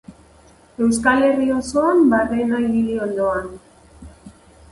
Euskal 0.85 1.25
Herri 1.25 1.49
osoan 1.57 2.01
barrena 2.13 2.61
ibili 2.69 2.97
ondoan. 3.09 3.51